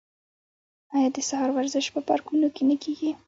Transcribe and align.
آیا 0.95 1.09
د 1.15 1.17
سهار 1.29 1.49
ورزش 1.57 1.85
په 1.95 1.99
پارکونو 2.09 2.47
کې 2.55 2.63
نه 2.69 2.75
کیږي؟ 2.83 3.11